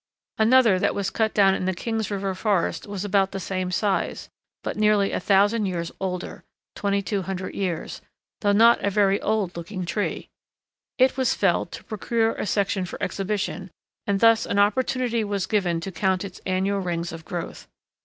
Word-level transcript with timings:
Another 0.39 0.79
that 0.79 0.95
was 0.95 1.11
cut 1.11 1.31
down 1.31 1.53
in 1.53 1.65
the 1.65 1.75
King's 1.75 2.09
River 2.09 2.33
forest 2.33 2.87
was 2.87 3.05
about 3.05 3.33
the 3.33 3.39
same 3.39 3.69
size, 3.69 4.29
but 4.63 4.75
nearly 4.75 5.11
a 5.11 5.19
thousand 5.19 5.67
years 5.67 5.91
older 5.99 6.43
(2200 6.73 7.53
years), 7.53 8.01
though 8.39 8.51
not 8.51 8.83
a 8.83 8.89
very 8.89 9.21
old 9.21 9.55
looking 9.55 9.85
tree. 9.85 10.27
It 10.97 11.17
was 11.17 11.35
felled 11.35 11.71
to 11.73 11.83
procure 11.83 12.33
a 12.33 12.47
section 12.47 12.83
for 12.83 12.97
exhibition, 12.99 13.69
and 14.07 14.21
thus 14.21 14.47
an 14.47 14.57
opportunity 14.57 15.23
was 15.23 15.45
given 15.45 15.79
to 15.81 15.91
count 15.91 16.25
its 16.25 16.41
annual 16.47 16.79
rings 16.79 17.11
of 17.11 17.23
growth. 17.23 17.67